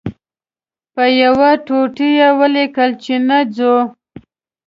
[0.93, 3.75] په یوه ټوټو یې ولیکل چې نه ځو.